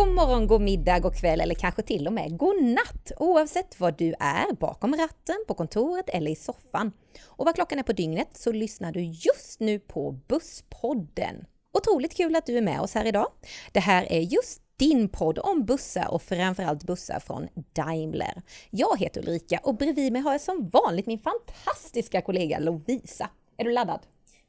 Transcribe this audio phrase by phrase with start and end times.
[0.00, 3.92] God morgon, god middag, god kväll eller kanske till och med god natt oavsett var
[3.92, 6.92] du är, bakom ratten, på kontoret eller i soffan.
[7.26, 11.44] Och vad klockan är på dygnet så lyssnar du just nu på Busspodden.
[11.78, 13.26] Otroligt kul att du är med oss här idag.
[13.72, 18.42] Det här är just din podd om bussar och framförallt bussar från Daimler.
[18.70, 23.30] Jag heter Ulrika och bredvid mig har jag som vanligt min fantastiska kollega Lovisa.
[23.56, 24.00] Är du laddad?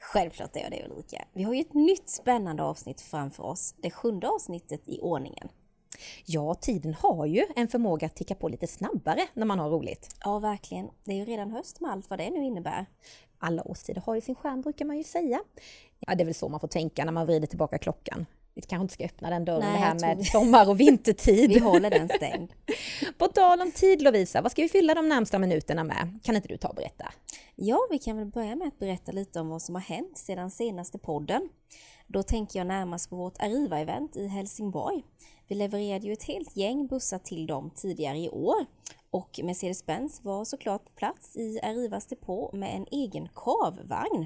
[0.04, 1.25] Självklart är jag det Ulrika.
[1.33, 5.50] Vi har ju ett nytt spännande avsnitt framför oss, det sjunde avsnittet i ordningen.
[6.25, 10.15] Ja, tiden har ju en förmåga att ticka på lite snabbare när man har roligt.
[10.23, 10.89] Ja, verkligen.
[11.04, 12.86] Det är ju redan höst med allt vad det nu innebär.
[13.39, 15.39] Alla årstider har ju sin skärm brukar man ju säga.
[16.00, 18.25] Ja, det är väl så man får tänka när man vrider tillbaka klockan.
[18.54, 21.50] Vi kanske inte ska öppna den dörren, Nej, det här med sommar och vintertid.
[21.50, 22.51] vi håller den stängd.
[23.18, 26.19] På tal om tid Lovisa, vad ska vi fylla de närmsta minuterna med?
[26.23, 27.14] Kan inte du ta och berätta?
[27.56, 30.51] Ja, vi kan väl börja med att berätta lite om vad som har hänt sedan
[30.51, 31.50] senaste podden.
[32.08, 35.03] Då tänker jag närmast på vårt Arriva-event i Helsingborg.
[35.48, 38.66] Vi levererade ju ett helt gäng bussar till dem tidigare i år
[39.11, 44.26] och Mercedes-Benz var såklart på plats i Arrivas depå med en egen kavvagn.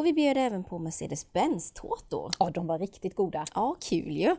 [0.00, 2.32] Och vi bjöd även på Mercedes-Benz tårtor.
[2.38, 3.44] Ja, de var riktigt goda.
[3.54, 4.36] Ja, kul ju!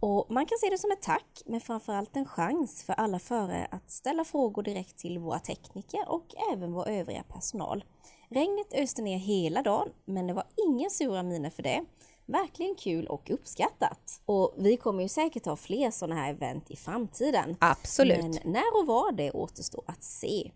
[0.00, 3.68] Och man kan se det som ett tack, men framförallt en chans för alla förare
[3.70, 7.84] att ställa frågor direkt till våra tekniker och även vår övriga personal.
[8.28, 11.84] Regnet öste ner hela dagen, men det var inga sura miner för det.
[12.26, 14.22] Verkligen kul och uppskattat.
[14.24, 17.56] Och vi kommer ju säkert ha fler sådana här event i framtiden.
[17.60, 18.18] Absolut.
[18.18, 20.50] Men när och var det återstår att se.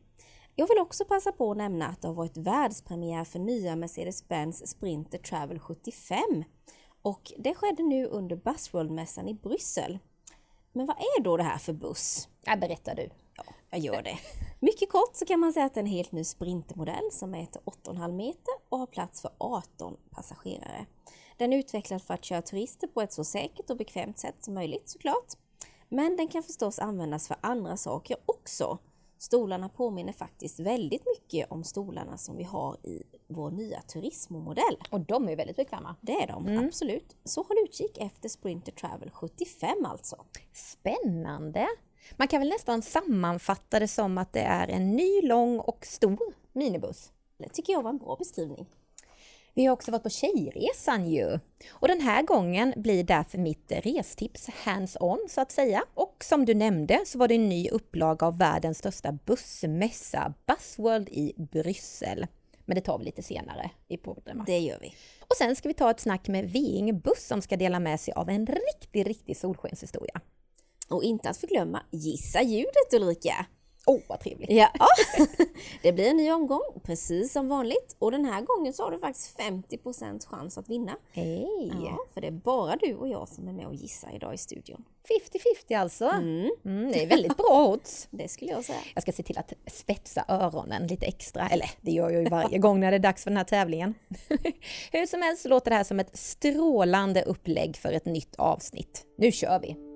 [0.57, 4.67] Jag vill också passa på att nämna att det har varit världspremiär för nya Mercedes-Benz
[4.67, 6.45] Sprinter Travel 75
[7.03, 9.99] och det skedde nu under Busworld-mässan i Bryssel.
[10.73, 12.29] Men vad är då det här för buss?
[12.45, 13.11] Ja, berättar du.
[13.37, 14.19] Ja, jag gör det.
[14.61, 17.63] Mycket kort så kan man säga att det är en helt ny sprintermodell som mäter
[17.65, 20.87] 8,5 meter och har plats för 18 passagerare.
[21.37, 24.55] Den är utvecklad för att köra turister på ett så säkert och bekvämt sätt som
[24.55, 25.33] möjligt såklart.
[25.89, 28.79] Men den kan förstås användas för andra saker också.
[29.19, 34.77] Stolarna påminner faktiskt väldigt mycket om stolarna som vi har i vår nya Turismo-modell.
[34.91, 35.97] Och de är väldigt bekväma.
[36.01, 36.67] Det är de, mm.
[36.67, 37.17] absolut.
[37.25, 40.25] Så håll utkik efter Sprinter Travel 75 alltså.
[40.53, 41.67] Spännande!
[42.17, 46.35] Man kan väl nästan sammanfatta det som att det är en ny, lång och stor
[46.53, 47.13] minibuss.
[47.39, 48.67] Det tycker jag var en bra beskrivning.
[49.57, 51.39] Vi har också varit på Tjejresan ju.
[51.71, 55.85] Och den här gången blir därför mitt restips hands-on så att säga.
[55.95, 61.09] Och som du nämnde så var det en ny upplaga av världens största bussmässa, Buzzworld
[61.09, 62.27] i Bryssel.
[62.65, 64.43] Men det tar vi lite senare i podden.
[64.47, 64.95] Det gör vi.
[65.21, 68.15] Och sen ska vi ta ett snack med Ving Buss som ska dela med sig
[68.15, 70.21] av en riktig, riktig solskenshistoria.
[70.89, 73.47] Och inte att förglömma Gissa ljudet Ulrika!
[73.87, 74.51] Åh, oh, vad trevligt!
[74.51, 74.69] Ja,
[75.83, 77.97] det blir en ny omgång, precis som vanligt.
[77.99, 80.97] Och den här gången så har du faktiskt 50% chans att vinna.
[81.13, 81.73] Hej!
[81.85, 84.39] Ja, för det är bara du och jag som är med och gissar idag i
[84.39, 84.85] studion.
[85.69, 86.05] 50-50 alltså.
[86.05, 86.51] Mm.
[86.65, 88.09] Mm, det är väldigt bra odds.
[88.11, 88.79] det skulle jag säga.
[88.95, 91.49] Jag ska se till att spetsa öronen lite extra.
[91.49, 93.95] Eller det gör jag ju varje gång när det är dags för den här tävlingen.
[94.93, 99.05] Hur som helst så låter det här som ett strålande upplägg för ett nytt avsnitt.
[99.19, 99.94] Nu kör vi!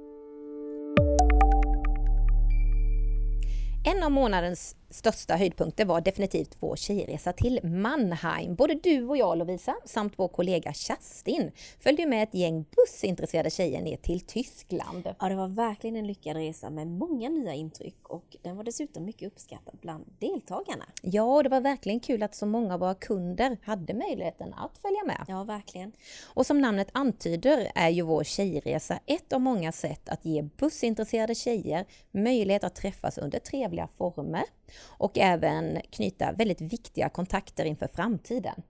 [3.85, 8.55] En av månadens största höjdpunkter var definitivt vår tjejresa till Mannheim.
[8.55, 11.51] Både du och jag Lovisa, samt vår kollega Kerstin,
[11.81, 15.09] följde med ett gäng bussintresserade tjejer ner till Tyskland.
[15.21, 19.05] Ja, det var verkligen en lyckad resa med många nya intryck och den var dessutom
[19.05, 20.85] mycket uppskattad bland deltagarna.
[21.03, 24.79] Ja, och det var verkligen kul att så många av våra kunder hade möjligheten att
[24.79, 25.25] följa med.
[25.29, 25.93] Ja, verkligen.
[26.35, 31.35] Och som namnet antyder är ju vår tjejresa ett av många sätt att ge bussintresserade
[31.35, 34.45] tjejer möjlighet att träffas under trevliga former
[34.87, 38.63] och även knyta väldigt viktiga kontakter inför framtiden.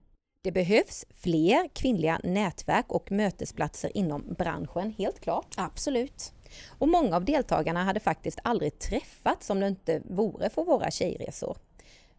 [0.43, 5.55] Det behövs fler kvinnliga nätverk och mötesplatser inom branschen, helt klart.
[5.57, 6.33] Absolut.
[6.79, 11.57] Och många av deltagarna hade faktiskt aldrig träffats om det inte vore för våra tjejresor.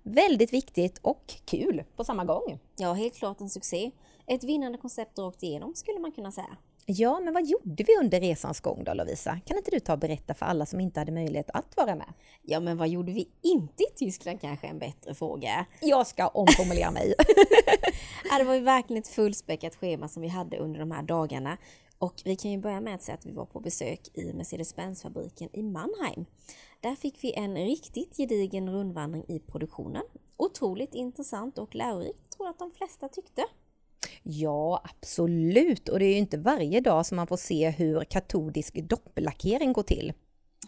[0.02, 2.58] Väldigt viktigt och kul på samma gång.
[2.76, 3.90] Ja, helt klart en succé.
[4.26, 6.56] Ett vinnande koncept rakt igenom skulle man kunna säga.
[6.92, 9.40] Ja, men vad gjorde vi under resans gång då Lovisa?
[9.46, 12.12] Kan inte du ta och berätta för alla som inte hade möjlighet att vara med?
[12.42, 15.66] Ja, men vad gjorde vi inte i Tyskland kanske en bättre fråga?
[15.80, 17.14] Jag ska omformulera mig.
[18.30, 21.56] ja, det var ju verkligen ett fullspäckat schema som vi hade under de här dagarna.
[21.98, 25.48] Och vi kan ju börja med att säga att vi var på besök i Mercedes-Benz-fabriken
[25.52, 26.26] i Mannheim.
[26.80, 30.02] Där fick vi en riktigt gedigen rundvandring i produktionen.
[30.36, 33.42] Otroligt intressant och lärorikt tror jag att de flesta tyckte.
[34.22, 35.88] Ja, absolut.
[35.88, 39.82] Och det är ju inte varje dag som man får se hur katodisk dopplackering går
[39.82, 40.12] till.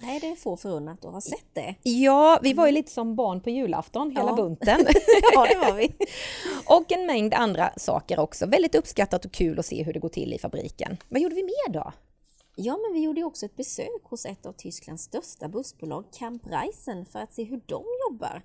[0.00, 1.75] Nej, det är få förunnat att ha sett det.
[1.82, 4.37] Ja, vi var ju lite som barn på julafton, hela ja.
[4.37, 4.81] bunten.
[5.34, 5.93] ja, det var vi.
[6.66, 8.46] och en mängd andra saker också.
[8.46, 10.96] Väldigt uppskattat och kul att se hur det går till i fabriken.
[11.08, 11.93] Vad gjorde vi mer då?
[12.56, 16.43] Ja, men vi gjorde ju också ett besök hos ett av Tysklands största bussbolag, Camp
[16.46, 18.43] Reisen, för att se hur de jobbar.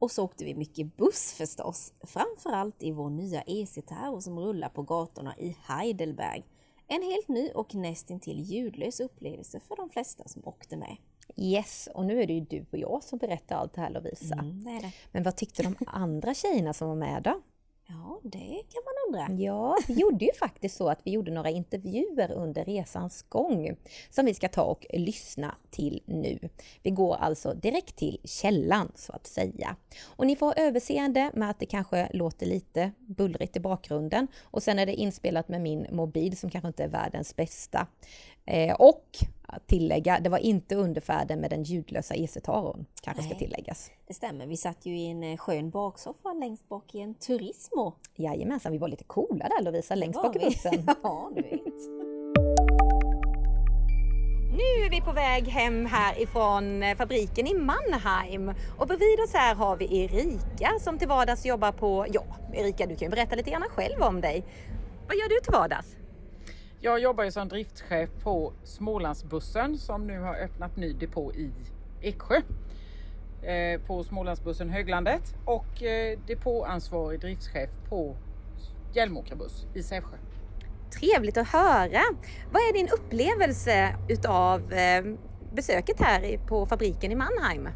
[0.00, 4.82] Och så åkte vi mycket buss förstås, framförallt i vår nya EC-Terror som rullar på
[4.82, 6.44] gatorna i Heidelberg.
[6.86, 10.96] En helt ny och nästintill ljudlös upplevelse för de flesta som åkte med.
[11.36, 14.34] Yes, och nu är det ju du och jag som berättar allt det här Lovisa.
[14.34, 14.92] Mm, det det.
[15.12, 17.40] Men vad tyckte de andra tjejerna som var med då?
[17.92, 19.42] Ja, det kan man undra.
[19.44, 23.76] Ja, vi gjorde ju faktiskt så att vi gjorde några intervjuer under resans gång
[24.10, 26.38] som vi ska ta och lyssna till nu.
[26.82, 29.76] Vi går alltså direkt till källan så att säga.
[30.04, 34.62] Och ni får ha överseende med att det kanske låter lite bullrigt i bakgrunden och
[34.62, 37.86] sen är det inspelat med min mobil som kanske inte är världens bästa.
[38.46, 39.04] Eh, och
[39.52, 43.38] att tillägga, det var inte under färden med den ljudlösa EC-taron, kanske ska Nej.
[43.38, 43.90] tilläggas.
[44.06, 47.94] Det stämmer, vi satt ju i en eh, skön baksoffa längst bak i en Turismo.
[48.16, 50.86] Jajamensan, vi var lite coola där Lovisa, längst bak i bussen.
[51.02, 52.10] ja, du vet.
[54.52, 59.34] Nu är vi på väg hem här ifrån eh, fabriken i Mannheim och bredvid oss
[59.34, 63.36] här har vi Erika som till vardags jobbar på, ja Erika du kan ju berätta
[63.36, 64.44] lite grann själv om dig.
[65.06, 65.99] Vad gör du till vardags?
[66.82, 71.50] Jag jobbar ju som driftschef på Smålandsbussen som nu har öppnat ny depå i
[72.00, 72.36] Eksjö.
[73.42, 78.16] Eh, på Smålandsbussen Höglandet och eh, depåansvarig driftschef på
[78.94, 80.16] Hjälmåkra buss i Sävsjö.
[81.00, 82.00] Trevligt att höra!
[82.52, 85.04] Vad är din upplevelse utav eh,
[85.52, 87.68] besöket här på fabriken i Mannheim?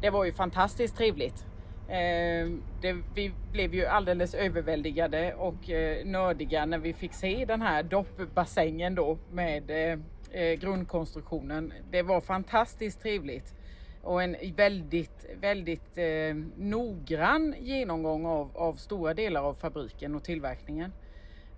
[0.00, 1.47] Det var ju fantastiskt trevligt.
[1.88, 7.62] Ehm, det, vi blev ju alldeles överväldigade och eh, nördiga när vi fick se den
[7.62, 9.98] här doppbassängen då med eh,
[10.30, 11.72] eh, grundkonstruktionen.
[11.90, 13.54] Det var fantastiskt trevligt
[14.02, 20.92] och en väldigt, väldigt eh, noggrann genomgång av, av stora delar av fabriken och tillverkningen.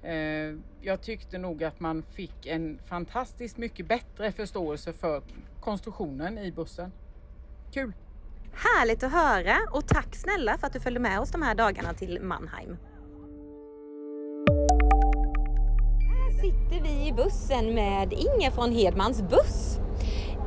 [0.02, 5.22] Eh, jag tyckte nog att man fick en fantastiskt mycket bättre förståelse för
[5.60, 6.92] konstruktionen i bussen.
[7.72, 7.92] Kul!
[8.52, 11.94] Härligt att höra och tack snälla för att du följde med oss de här dagarna
[11.94, 12.76] till Mannheim.
[16.10, 19.80] Här sitter vi i bussen med Inge från Hedmans buss.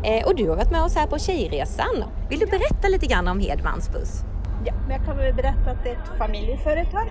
[0.04, 2.04] Eh, och du har varit med oss här på Tjejresan.
[2.30, 4.24] Vill du berätta lite grann om Hedmans buss?
[4.66, 7.08] Ja, men jag kan väl berätta att det är ett familjeföretag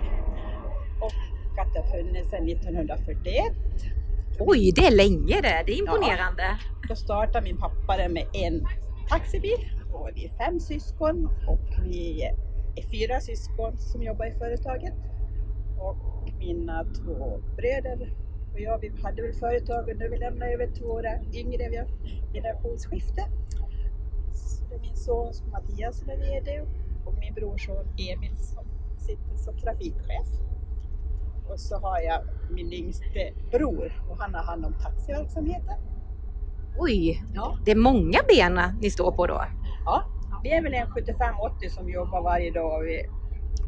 [1.00, 3.44] och att det har funnits sedan 1941.
[4.41, 5.62] Oj, det är länge det.
[5.67, 6.59] Det är imponerande.
[6.89, 8.67] Då startade min pappa det med en
[9.09, 9.69] taxibil
[10.03, 12.23] och vi är fem syskon och vi
[12.77, 14.95] är fyra syskon som jobbar i företaget.
[15.79, 15.97] Och
[16.39, 18.15] mina två bröder
[18.53, 21.77] och jag, vi hade väl företag och nu vi lämnar över till våra yngre, vi
[21.77, 21.87] har
[22.33, 23.23] generationsskifte.
[24.33, 26.61] Så det är min son Mattias som är VD
[27.07, 28.65] och min brorson Emil som
[28.99, 30.27] sitter som trafikchef.
[31.49, 32.21] Och så har jag
[32.51, 35.75] min yngste bror och han har hand om taxiverksamheten.
[36.79, 37.59] Oj, Ja.
[37.65, 39.43] det är många ben ni står på då.
[39.84, 40.05] Ja,
[40.43, 42.81] vi är väl en 75-80 som jobbar varje dag.
[42.81, 43.06] och Vi,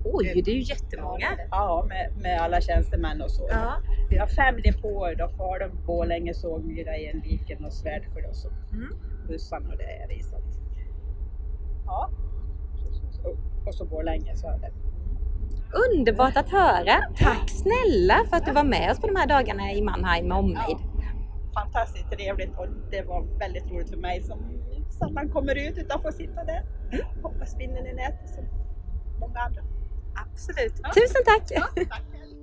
[0.05, 1.26] Oj, det är ju jättemånga.
[1.50, 3.49] Ja, med, med alla tjänstemän och så.
[3.50, 3.75] Ja.
[4.11, 8.88] Vi har fem depåer då, Falun, Borlänge, Sågmyra, Enviken och Svärdsjö då, som Mm.
[9.28, 10.22] bussarna och det är i.
[10.22, 10.37] Så
[11.87, 12.11] ja,
[13.25, 14.70] och, och så Borlänge så är det.
[15.96, 16.94] Underbart att höra!
[17.16, 20.37] Tack snälla för att du var med oss på de här dagarna i Mannheim med
[20.38, 20.76] omnejd.
[21.54, 24.38] Fantastiskt trevligt och det var väldigt roligt för mig som
[24.99, 26.62] sällan kommer ut utan får sitta där.
[27.23, 28.44] Hoppa spinnen i nätet som
[29.20, 29.62] många andra.
[30.26, 30.73] Absolut.
[30.82, 30.90] Ja.
[30.92, 31.49] Tusen tack!
[31.88, 32.34] Tack själv.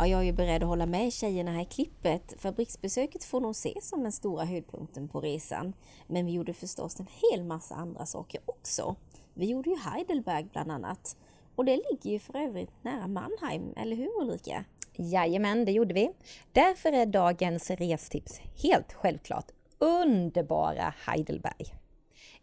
[0.00, 2.34] Ja, jag är ju beredd att hålla med tjejerna här i klippet.
[2.38, 5.72] Fabriksbesöket får nog ses som den stora höjdpunkten på resan.
[6.06, 8.96] Men vi gjorde förstås en hel massa andra saker också.
[9.34, 11.16] Vi gjorde ju Heidelberg bland annat.
[11.56, 14.64] Och det ligger ju för övrigt nära Mannheim, eller hur Ulrika?
[14.98, 16.10] Jajamän, det gjorde vi.
[16.52, 19.46] Därför är dagens restips helt självklart
[19.78, 21.74] underbara Heidelberg.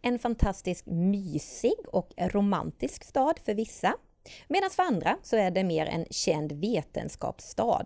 [0.01, 3.95] En fantastisk mysig och romantisk stad för vissa.
[4.47, 7.85] Medan för andra så är det mer en känd vetenskapsstad.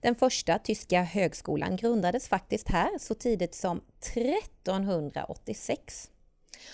[0.00, 6.10] Den första tyska högskolan grundades faktiskt här så tidigt som 1386.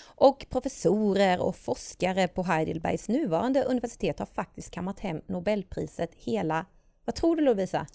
[0.03, 6.65] Och professorer och forskare på Heidelbergs nuvarande universitet har faktiskt kammat hem Nobelpriset hela,
[7.05, 7.87] vad tror du Lovisa?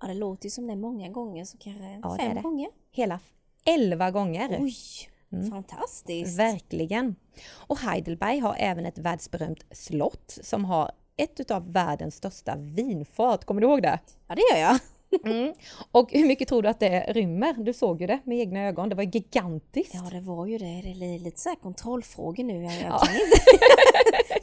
[0.00, 2.42] Ja, det låter ju som det många gånger, så kanske Ja, det är fem det.
[2.42, 2.68] gånger.
[2.90, 3.20] Hela
[3.64, 4.58] 11 gånger!
[4.60, 4.74] Oj,
[5.50, 6.38] fantastiskt!
[6.38, 7.16] Verkligen!
[7.54, 13.44] Och Heidelberg har även ett världsberömt slott som har ett utav världens största vinfat.
[13.44, 13.98] Kommer du ihåg det?
[14.26, 14.78] Ja, det gör jag.
[15.24, 15.54] Mm.
[15.92, 17.54] Och hur mycket tror du att det rymmer?
[17.58, 18.88] Du såg ju det med egna ögon.
[18.88, 19.94] Det var gigantiskt.
[19.94, 20.64] Ja, det var ju det.
[20.98, 22.62] Det är lite så här kontrollfrågor nu.
[22.62, 22.98] Jag, Ja.
[22.98, 23.36] kan inte.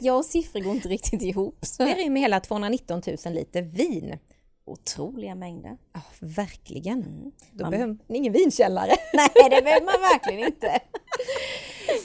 [0.00, 1.58] jag och siffror går inte riktigt ihop.
[1.62, 1.84] Så.
[1.84, 4.18] Det rymmer hela 219 000 liter vin.
[4.64, 5.76] otroliga mängder.
[5.92, 6.98] Ja, verkligen.
[7.02, 7.32] Mm.
[7.52, 8.92] Då Man- behöver man ingen vinkällare.
[9.14, 10.80] Nej, det behöver man verkligen inte.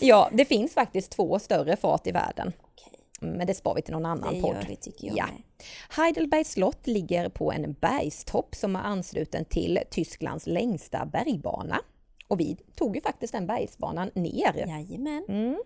[0.01, 2.53] ja, det finns faktiskt två större fat i världen.
[3.31, 4.65] Men det spar vi till någon annan det podd.
[4.67, 5.25] vi tycker jag Ja.
[5.25, 5.41] med.
[5.89, 11.81] Heidelbergs slott ligger på en bergstopp som är ansluten till Tysklands längsta bergbana.
[12.27, 15.25] Och vi tog ju faktiskt den bergsbanan ner Jajamän.
[15.29, 15.57] mm,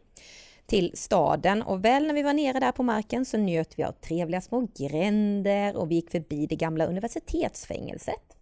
[0.65, 3.91] till staden och väl när vi var nere där på marken så njöt vi av
[3.91, 8.35] trevliga små gränder och vi gick förbi det gamla universitetsfängelset.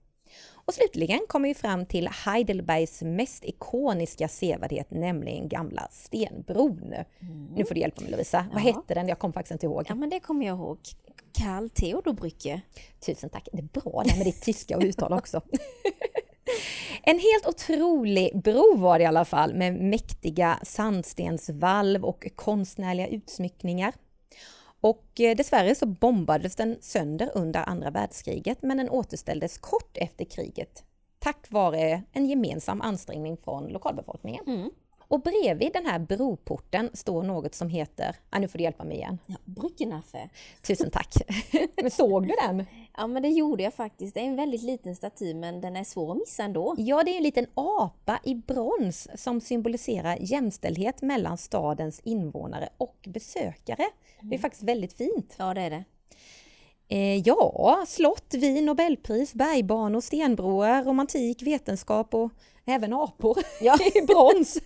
[0.67, 6.93] Och slutligen kom vi fram till Heidelbergs mest ikoniska sevärdhet, nämligen gamla stenbron.
[7.55, 8.65] Nu får du hjälpa mig Lovisa, vad Ja.
[8.73, 9.07] hette den?
[9.07, 9.85] Jag kommer faktiskt inte ihåg.
[9.89, 10.77] Ja, men det kommer jag ihåg.
[11.39, 12.61] Karl Theodor-Brücke.
[13.05, 13.47] Tusen tack.
[13.51, 15.41] Det är bra det med ditt tyska och uttal också.
[17.03, 23.93] En helt otrolig bro var det i alla fall med mäktiga sandstensvalv och konstnärliga utsmyckningar.
[24.87, 30.25] Och eh, dessvärre så bombades den sönder under andra världskriget men den återställdes kort efter
[30.25, 30.83] kriget
[31.19, 34.43] tack vare en gemensam ansträngning från lokalbefolkningen.
[34.47, 34.69] Mm.
[35.07, 38.97] Och bredvid den här broporten står något som heter, ah, nu får du hjälpa mig
[38.97, 39.17] igen.
[39.25, 40.29] Ja, Brückenaffe.
[40.67, 41.13] Tusen tack.
[41.81, 42.65] Men såg du den?
[42.97, 44.13] Ja, men det gjorde jag faktiskt.
[44.13, 46.75] Det är en väldigt liten staty, men den är svår att missa ändå.
[46.77, 52.97] Ja, det är en liten apa i brons som symboliserar jämställdhet mellan stadens invånare och
[53.07, 53.85] besökare.
[54.21, 55.35] Det är faktiskt väldigt fint.
[55.37, 55.83] Ja, det är det.
[56.89, 62.31] Eh, ja, slott, vin, nobelpris, bergbanor, stenbroar, romantik, vetenskap och
[62.67, 63.77] även apor Ja.
[63.95, 64.57] i brons.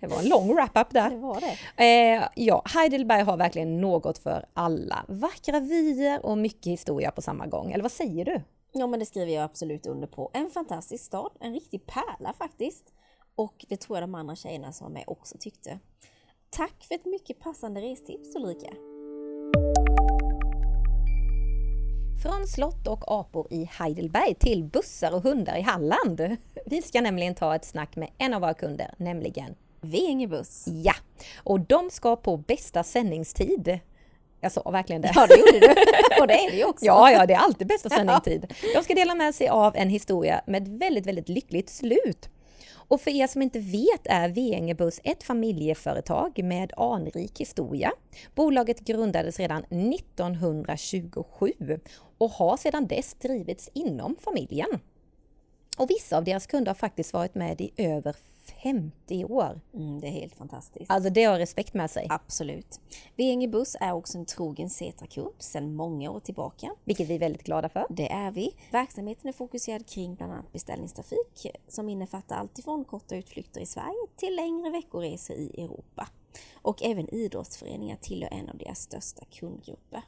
[0.00, 1.10] Det var en lång wrap-up där.
[1.10, 1.84] Det var det.
[2.16, 5.04] Eh, ja, Heidelberg har verkligen något för alla.
[5.08, 7.72] Vackra vyer och mycket historia på samma gång.
[7.72, 8.42] Eller vad säger du?
[8.72, 10.30] Ja, men det skriver jag absolut under på.
[10.34, 12.84] En fantastisk stad, en riktig pärla faktiskt.
[13.34, 15.78] Och det tror jag de andra tjejerna som var med också tyckte.
[16.50, 18.68] Tack för ett mycket passande restips Ulrika.
[22.22, 26.36] Från slott och apor i Heidelberg till bussar och hundar i Halland.
[26.66, 30.64] Vi ska nämligen ta ett snack med en av våra kunder, nämligen Veinge buss.
[30.66, 30.94] Ja,
[31.36, 33.78] och de ska på bästa sändningstid.
[34.40, 35.12] Jag sa verkligen det.
[35.14, 35.66] Ja, det gjorde du.
[36.20, 36.86] Och det är det ju också.
[36.86, 38.54] Ja, ja, det är alltid bästa sändningstid.
[38.74, 42.28] De ska dela med sig av en historia med ett väldigt, väldigt lyckligt slut.
[42.88, 47.92] Och för er som inte vet är Veingebuss ett familjeföretag med anrik historia.
[48.34, 51.52] Bolaget grundades redan 1927
[52.18, 54.68] och har sedan dess drivits inom familjen.
[55.78, 58.16] Och vissa av deras kunder har faktiskt varit med i över
[58.50, 59.60] 50 år.
[59.74, 60.90] Mm, det är helt fantastiskt.
[60.90, 62.80] Alltså det har respekt med sig, Absolut.
[63.16, 66.70] Veinge buss är också en trogen Setra-kund sedan många år tillbaka.
[66.84, 67.86] vilket vi är väldigt glada för.
[67.90, 68.54] Det är vi.
[68.70, 74.06] Verksamheten är fokuserad kring bland annat beställningstrafik som innefattar allt ifrån korta utflykter i Sverige
[74.16, 76.08] till längre veckoresor i Europa.
[76.52, 80.02] Och även idrottsföreningar tillhör en av deras största kundgrupper.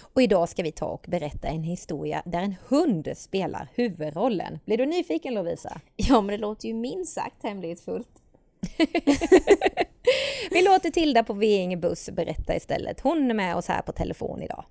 [0.00, 4.58] Och idag ska vi ta och berätta en historia där en hund spelar huvudrollen.
[4.64, 5.80] Blir du nyfiken Lovisa?
[5.96, 8.08] Ja, men det låter ju minst sagt hemlighetsfullt.
[10.50, 13.00] Vi låter Tilda på Veinge Buss berätta istället.
[13.00, 14.64] Hon är med oss här på telefon idag.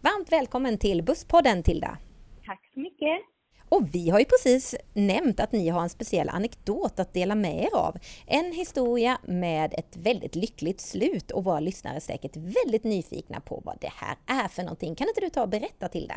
[0.00, 1.98] Varmt välkommen till Busspodden Tilda!
[2.46, 3.20] Tack så mycket.
[3.68, 7.62] Och vi har ju precis nämnt att ni har en speciell anekdot att dela med
[7.62, 7.94] er av.
[8.26, 13.62] En historia med ett väldigt lyckligt slut och våra lyssnare är säkert väldigt nyfikna på
[13.64, 14.94] vad det här är för någonting.
[14.94, 16.14] Kan inte du ta och berätta Tilda?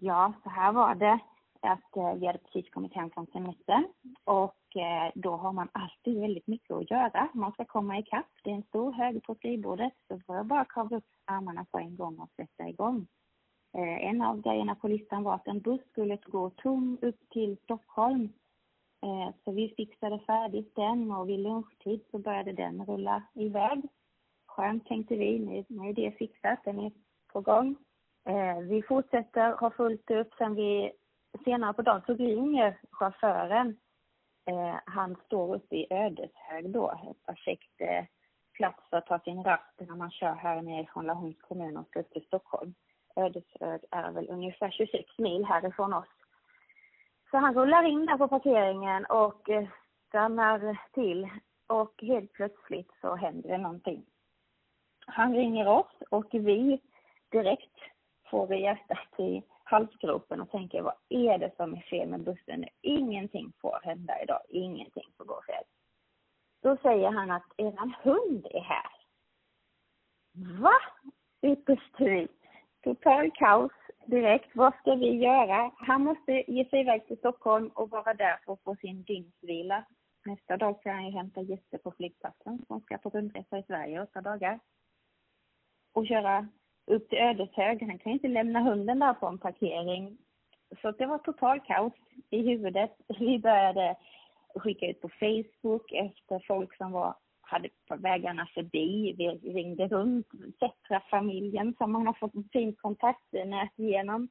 [0.00, 1.18] Ja, så här var det.
[1.60, 3.84] Att eh, vi hade precis kommit hem från semestern
[4.24, 7.28] och eh, då har man alltid väldigt mycket att göra.
[7.34, 8.26] Man ska komma ikapp.
[8.44, 11.78] Det är en stor hög på skrivbordet så får jag bara kavla upp armarna på
[11.78, 13.06] en gång och sätta igång.
[13.74, 17.56] Eh, en av grejerna på listan var att en buss skulle gå tom upp till
[17.56, 18.32] Stockholm.
[19.02, 23.82] Eh, så vi fixade färdigt den och vid lunchtid så började den rulla iväg.
[24.46, 26.92] Skönt tänkte vi, nu, nu är det fixat, den är
[27.32, 27.76] på gång.
[28.28, 30.34] Eh, vi fortsätter ha fullt upp.
[30.38, 30.92] Sen vi,
[31.44, 33.76] senare på dagen så ringer chauffören.
[34.46, 38.04] Eh, han står uppe i Ödeshög då, ett perfekt eh,
[38.52, 41.86] plats för att ta sin rast när man kör här nere från Laholms kommun och
[41.86, 42.74] ska upp till Stockholm.
[43.18, 46.08] Ödeshög är väl ungefär 26 mil härifrån oss.
[47.30, 49.68] Så han rullar in där på parkeringen och eh,
[50.08, 51.28] stannar till
[51.66, 54.04] och helt plötsligt så händer det någonting.
[55.06, 56.80] Han ringer oss och vi
[57.30, 57.78] direkt
[58.30, 62.60] får vi hjärtat i halsgropen och tänker vad är det som är fel med bussen
[62.60, 62.68] nu?
[62.80, 65.64] Ingenting får hända idag, ingenting får gå fel.
[66.62, 68.90] Då säger han att eran hund är här.
[70.60, 70.74] Va?
[71.40, 72.28] Utbrister vi.
[72.84, 73.72] Total kaos
[74.06, 74.56] direkt.
[74.56, 75.70] Vad ska vi göra?
[75.76, 79.84] Han måste ge sig iväg till Stockholm och vara där för att få sin dygnsvila.
[80.26, 83.96] Nästa dag ska han ju hämta gäster på flygplatsen som ska på rundresa i Sverige
[83.96, 84.60] i åtta dagar.
[85.92, 86.48] Och köra
[86.86, 87.82] upp till Ödeshög.
[87.82, 90.18] Han kan ju inte lämna hunden där på en parkering.
[90.82, 91.92] Så det var total kaos
[92.30, 92.96] i huvudet.
[93.18, 93.96] Vi började
[94.54, 97.14] skicka ut på Facebook efter folk som var,
[97.48, 99.14] hade på vägarna förbi.
[99.18, 100.26] Vi ringde runt,
[100.58, 104.28] Cetra-familjen som man har fått ett fint kontaktnät genom.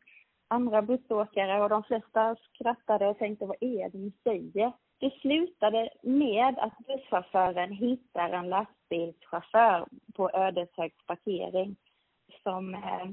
[0.47, 4.71] Andra bussåkare och de flesta skrattade och tänkte vad är det ni säger?
[4.99, 11.75] Det slutade med att busschauffören hittar en lastbilschaufför på Ödeshögs parkering
[12.43, 13.07] som eh,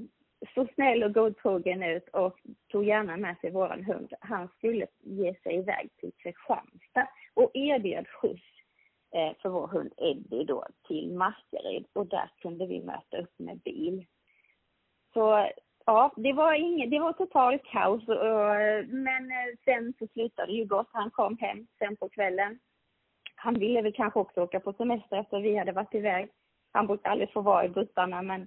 [0.55, 4.13] såg snäll och godtrogen ut och tog gärna med sig våran hund.
[4.21, 8.64] Han skulle ge sig iväg till Kristianstad och erbjöd skjuts
[9.15, 13.59] Eh, för vår hund Eddie då till Markaryd och där kunde vi möta upp med
[13.59, 14.07] bil.
[15.13, 15.49] Så
[15.87, 20.57] ja, det var, inget, det var totalt kaos och, men eh, sen så slutade det
[20.57, 20.89] ju gott.
[20.93, 22.59] Han kom hem sen på kvällen.
[23.35, 26.31] Han ville väl kanske också åka på semester efter vi hade varit iväg.
[26.73, 28.47] Han brukar aldrig få vara i bussarna men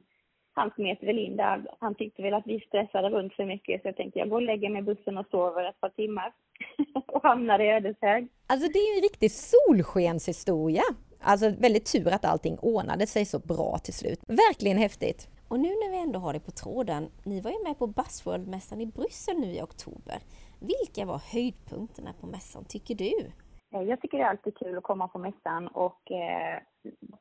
[0.58, 1.66] han smet väl in där.
[1.80, 4.42] Han tyckte väl att vi stressade runt för mycket så jag tänkte jag går och
[4.42, 6.34] lägger mig i bussen och sover ett par timmar.
[7.08, 8.28] och hamnade i Ödeshög.
[8.48, 10.84] Alltså det är ju en riktig solskenshistoria.
[11.20, 14.20] Alltså väldigt tur att allting ordnade sig så bra till slut.
[14.28, 15.28] Verkligen häftigt!
[15.48, 18.82] Och nu när vi ändå har det på tråden, ni var ju med på Buzzworld-mässan
[18.82, 20.20] i Bryssel nu i oktober.
[20.60, 23.32] Vilka var höjdpunkterna på mässan tycker du?
[23.74, 26.60] Eh, jag tycker det är alltid kul att komma på mässan och eh,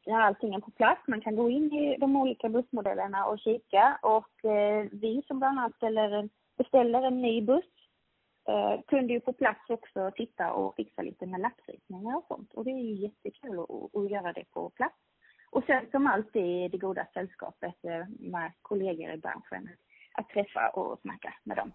[0.06, 1.02] har allting på plats.
[1.06, 5.58] Man kan gå in i de olika bussmodellerna och kika och eh, vi som bland
[5.58, 7.64] annat ställer, beställer en ny buss
[8.48, 12.64] eh, kunde ju på plats också titta och fixa lite med lappritningar och sånt och
[12.64, 14.96] det är ju jättekul att, att göra det på plats.
[15.50, 19.68] Och sen som alltid det goda sällskapet eh, med kollegor i branschen,
[20.12, 21.72] att träffa och snacka med dem.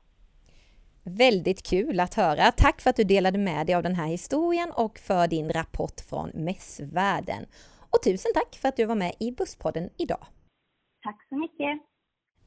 [1.03, 2.51] Väldigt kul att höra.
[2.51, 6.01] Tack för att du delade med dig av den här historien och för din rapport
[6.01, 7.45] från mässvärlden.
[7.89, 10.25] Och tusen tack för att du var med i Busspodden idag.
[11.03, 11.81] Tack så mycket.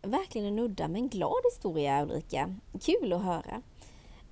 [0.02, 2.54] Verkligen en udda men glad historia Ulrika.
[2.80, 3.62] Kul att höra.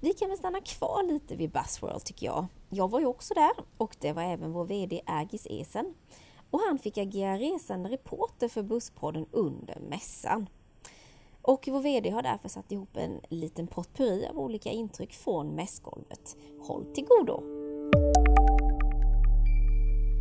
[0.01, 2.47] Vi kan väl stanna kvar lite vid Buzzworld tycker jag.
[2.69, 5.95] Jag var ju också där och det var även vår VD Agis Esen.
[6.51, 10.47] Och han fick agera resande reporter för Busspodden under mässan.
[11.45, 16.37] Och vår VD har därför satt ihop en liten potpurri av olika intryck från mässgolvet.
[16.61, 17.43] Håll till godo!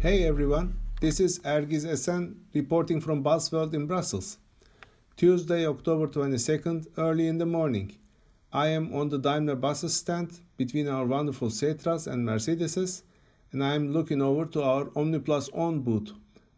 [0.02, 4.40] Hey everyone, this is Ergiz Esen reporting from Buzzworld in Brussels.
[5.16, 7.98] Tuesday, October 22nd, early in the morning.
[8.52, 13.04] I am on the Daimler buses stand between our wonderful Cetras and Mercedeses,
[13.52, 16.14] and I am looking over to our OmniPlus On booth.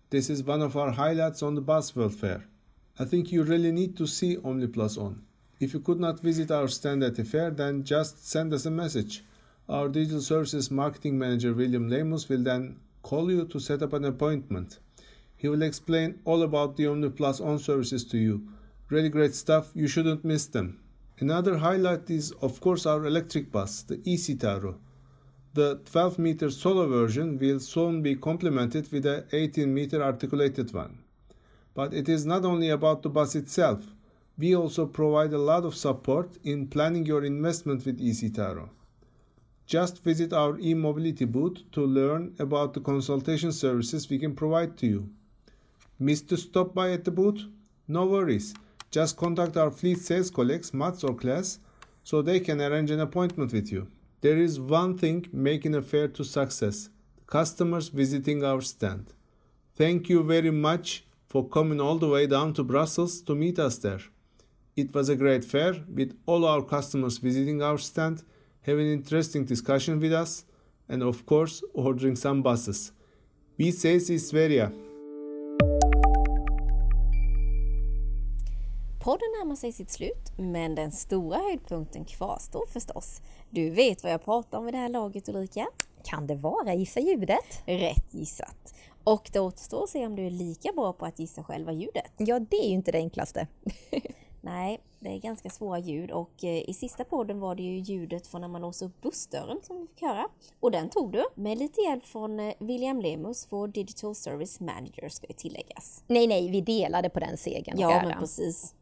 [0.10, 2.46] This is one of our highlights on the Buzzworld Fair.
[3.00, 5.24] I think you really need to see OmniPlus on.
[5.60, 8.72] If you could not visit our stand at the fair, then just send us a
[8.72, 9.24] message.
[9.68, 14.06] Our digital services marketing manager William Lemus will then call you to set up an
[14.06, 14.78] appointment.
[15.36, 18.48] He will explain all about the OmniPlus on services to you.
[18.90, 20.80] Really great stuff, you shouldn't miss them.
[21.18, 24.76] Another highlight is, of course, our electric bus, the eCitaro.
[25.56, 31.03] The 12 meter solo version will soon be complemented with a 18 meter articulated one.
[31.74, 33.86] But it is not only about the bus itself.
[34.38, 38.70] We also provide a lot of support in planning your investment with eCitaro.
[39.66, 44.88] Just visit our e-mobility booth to learn about the consultation services we can provide to
[44.88, 45.10] you.
[46.00, 47.44] Miss to stop by at the booth?
[47.88, 48.54] No worries.
[48.92, 51.60] Just contact our fleet sales colleagues, Mats or Class,
[52.04, 53.88] so they can arrange an appointment with you.
[54.22, 56.90] There is one thing making a fair to success
[57.28, 59.14] customers visiting our stand.
[59.76, 63.80] Thank you very much for coming all the way down to Brussels to meet us
[63.80, 64.02] there.
[64.76, 68.24] It was a great fair with all our customers visiting our stand,
[68.62, 70.46] having interesting discussion with us,
[70.88, 72.92] and of course ordering some buses.
[73.58, 74.70] Vi ses i Sverige!
[79.04, 83.22] Podden närmar sig sitt slut, men den stora höjdpunkten kvarstår förstås.
[83.50, 85.68] Du vet vad jag pratar om vid det här laget Ulrika?
[86.04, 87.62] Kan det vara Gissa ljudet?
[87.66, 88.74] Rätt gissat!
[89.04, 92.12] Och det återstår att se om du är lika bra på att gissa själva ljudet.
[92.18, 93.48] Ja, det är ju inte det enklaste.
[94.42, 98.28] Nej, det är ganska svåra ljud och eh, i sista podden var det ju ljudet
[98.28, 100.28] från när man låser upp bussdörren som vi fick höra.
[100.60, 105.10] Och den tog du med lite hjälp från eh, William Lemus, vår Digital Service Manager
[105.10, 106.04] ska ju tilläggas.
[106.08, 107.80] Nej, nej, vi delade på den segern.
[107.80, 108.76] Ja, men precis.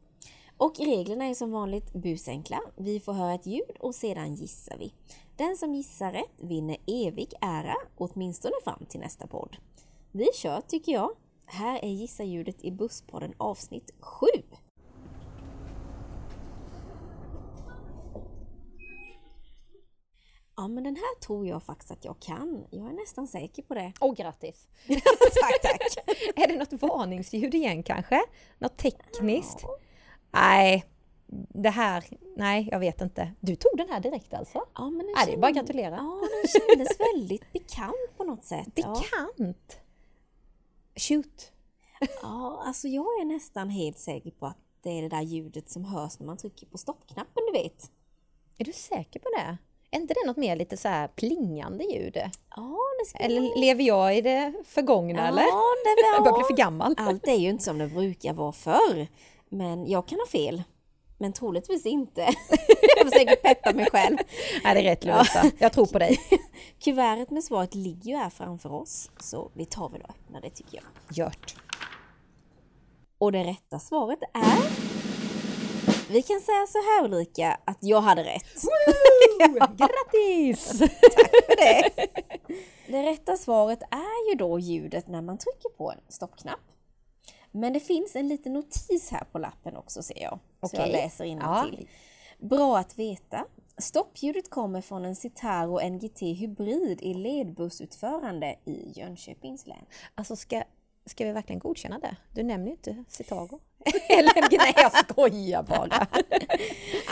[0.57, 2.59] Och reglerna är som vanligt busenkla.
[2.75, 4.93] Vi får höra ett ljud och sedan gissar vi.
[5.35, 9.57] Den som gissar rätt vinner evig ära, åtminstone fram till nästa podd.
[10.13, 11.11] Vi kör tycker jag.
[11.45, 14.27] Här är Gissa ljudet i Busspodden avsnitt 7.
[20.55, 22.65] Ja, men den här tror jag faktiskt att jag kan.
[22.71, 23.93] Jag är nästan säker på det.
[23.99, 24.67] Och grattis!
[25.41, 26.05] tack, tack!
[26.35, 28.21] Är det något varningsljud igen kanske?
[28.59, 29.65] Något tekniskt?
[30.31, 30.85] Nej,
[31.49, 32.05] det här,
[32.37, 33.31] nej jag vet inte.
[33.39, 34.65] Du tog den här direkt alltså?
[34.75, 35.95] Ja, men den Ja, det är bara att gratulera.
[35.95, 38.69] Ja, den kändes väldigt bekant på något sätt.
[38.75, 39.03] Ja.
[40.95, 41.51] Shoot!
[42.21, 45.85] ja, alltså jag är nästan helt säker på att det är det där ljudet som
[45.85, 47.91] hörs när man trycker på stoppknappen, du vet.
[48.57, 49.57] Är du säker på det?
[49.91, 52.17] Är inte det något mer lite så plingande ljud?
[52.55, 55.41] Ja, det ska Eller lever jag i det förgångna eller?
[55.41, 56.13] Ja, det var...
[56.15, 56.95] Jag börjar bli för gammal.
[56.97, 59.07] Allt är ju inte som det brukar vara förr.
[59.49, 60.63] Men jag kan ha fel.
[61.21, 62.21] Men troligtvis inte.
[62.97, 64.17] jag försöker peppa mig själv.
[64.63, 65.51] Nej, det är rätt Lovisa.
[65.57, 66.17] Jag tror på dig.
[66.83, 69.11] Kuvertet med svaret ligger ju här framför oss.
[69.19, 71.25] Så vi tar väl och öppnar det tycker jag.
[71.25, 71.55] Gjort.
[73.17, 74.71] Och det rätta svaret är...
[76.11, 78.63] Vi kan säga så här Ulrika, att jag hade rätt.
[79.77, 80.79] Grattis!
[81.47, 81.91] det.
[82.87, 86.59] det rätta svaret är ju då ljudet när man trycker på en stoppknapp.
[87.51, 90.39] Men det finns en liten notis här på lappen också ser jag.
[90.69, 91.87] Så jag läser innantill.
[92.39, 93.45] Bra att veta.
[93.77, 99.85] Stoppljudet kommer från en Citaro NGT Hybrid i ledbussutförande i Jönköpings län.
[100.15, 100.63] Alltså ska,
[101.05, 102.15] ska vi verkligen godkänna det?
[102.31, 103.59] Du nämner ju inte Citago.
[104.09, 106.07] Eller nej, jag skojar bara.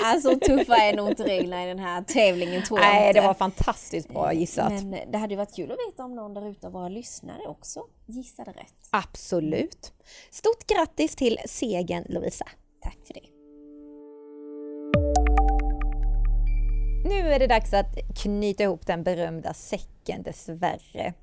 [0.04, 3.22] Alltså tuffa är nog inte reglerna i den här tävlingen tror jag Nej, inte.
[3.22, 4.72] det var fantastiskt bra gissat.
[4.84, 7.48] Men det hade ju varit kul att veta om någon där ute av våra lyssnare
[7.48, 8.74] också gissade rätt.
[8.90, 9.94] Absolut.
[10.30, 12.46] Stort grattis till segern Lovisa.
[12.82, 13.30] Tack för det.
[17.10, 21.14] Nu är det dags att knyta ihop den berömda säcken dessvärre.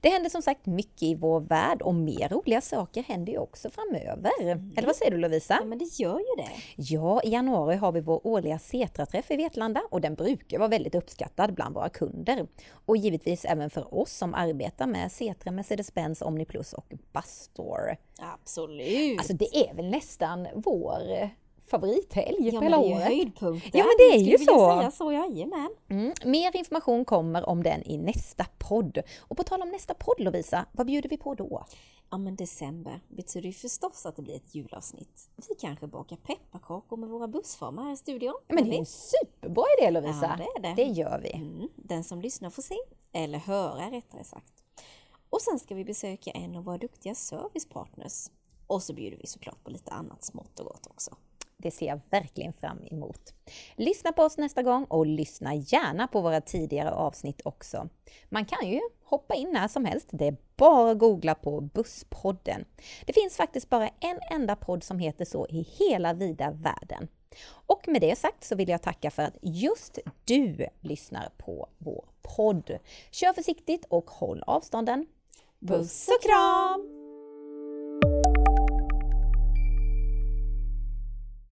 [0.00, 3.70] Det händer som sagt mycket i vår värld och mer roliga saker händer ju också
[3.70, 4.30] framöver.
[4.40, 5.56] Eller vad säger du Lovisa?
[5.60, 6.50] Ja men det gör ju det.
[6.76, 10.94] Ja, i januari har vi vår årliga Setra-träff i Vetlanda och den brukar vara väldigt
[10.94, 12.46] uppskattad bland våra kunder.
[12.86, 17.96] Och givetvis även för oss som arbetar med Setra, Mercedes-Benz, Omniplus och Busstore.
[18.18, 19.18] Absolut.
[19.18, 21.30] Alltså det är väl nästan vår
[21.70, 23.04] favorithelg ja, på men hela det är ju året.
[23.06, 23.70] höjdpunkten.
[23.74, 24.78] Ja, men det är Jag ju så.
[24.78, 25.70] Säga så jajamän.
[25.88, 26.12] Mm.
[26.24, 28.98] Mer information kommer om den i nästa podd.
[29.20, 31.64] Och på tal om nästa podd Lovisa, vad bjuder vi på då?
[32.10, 35.30] Ja men december betyder ju förstås att det blir ett julavsnitt.
[35.48, 38.34] Vi kanske bakar pepparkakor med våra bussformar här i studion.
[38.48, 40.36] Ja, men det är en superbra idé Lovisa.
[40.38, 40.82] Ja, det är det.
[40.82, 41.32] Det gör vi.
[41.32, 42.76] Mm, den som lyssnar får se,
[43.12, 44.52] eller höra rättare sagt.
[45.30, 48.30] Och sen ska vi besöka en av våra duktiga servicepartners.
[48.66, 51.16] Och så bjuder vi såklart på lite annat smått och gott också.
[51.62, 53.34] Det ser jag verkligen fram emot.
[53.76, 57.88] Lyssna på oss nästa gång och lyssna gärna på våra tidigare avsnitt också.
[58.28, 60.08] Man kan ju hoppa in när som helst.
[60.10, 62.64] Det är bara att googla på Busspodden.
[63.06, 67.08] Det finns faktiskt bara en enda podd som heter så i hela vida världen.
[67.66, 72.04] Och med det sagt så vill jag tacka för att just du lyssnar på vår
[72.22, 72.78] podd.
[73.10, 75.06] Kör försiktigt och håll avstånden.
[75.68, 76.99] Puss och kram!